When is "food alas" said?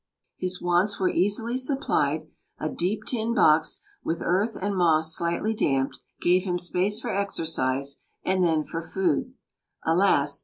8.81-10.39